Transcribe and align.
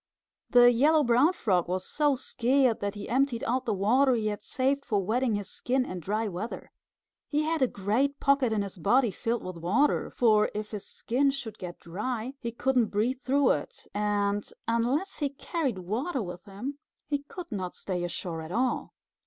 The 0.49 0.71
Yellow 0.71 1.03
Brown 1.03 1.31
Frog 1.31 1.67
was 1.67 1.85
so 1.85 2.15
scared 2.15 2.79
that 2.79 2.95
he 2.95 3.07
emptied 3.07 3.43
out 3.43 3.65
the 3.65 3.73
water 3.75 4.15
he 4.15 4.29
had 4.29 4.41
saved 4.41 4.83
for 4.83 4.99
wetting 4.99 5.35
his 5.35 5.47
skin 5.47 5.85
in 5.85 5.99
dry 5.99 6.27
weather. 6.27 6.71
He 7.29 7.43
had 7.43 7.61
a 7.61 7.67
great 7.67 8.19
pocket 8.19 8.51
in 8.51 8.63
his 8.63 8.79
body 8.79 9.11
filled 9.11 9.43
with 9.45 9.57
water, 9.59 10.09
for 10.09 10.49
if 10.55 10.71
his 10.71 10.87
skin 10.87 11.29
should 11.29 11.59
get 11.59 11.77
dry 11.77 12.33
he 12.39 12.51
couldn't 12.51 12.87
breathe 12.87 13.21
through 13.21 13.51
it, 13.51 13.85
and 13.93 14.51
unless 14.67 15.19
he 15.19 15.29
carried 15.29 15.77
water 15.77 16.23
with 16.23 16.45
him 16.45 16.79
he 17.07 17.19
could 17.19 17.51
not 17.51 17.75
stay 17.75 18.03
ashore 18.03 18.41
at 18.41 18.51
all. 18.51 18.95